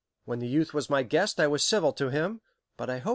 [0.25, 2.41] When the youth was my guest, I was civil to him;
[2.75, 3.09] but Arenta.